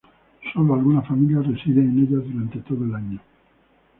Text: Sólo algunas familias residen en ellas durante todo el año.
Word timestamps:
Sólo 0.51 0.73
algunas 0.73 1.07
familias 1.07 1.45
residen 1.45 1.91
en 1.91 1.99
ellas 1.99 2.23
durante 2.33 2.57
todo 2.61 2.83
el 2.85 2.95
año. 2.95 3.19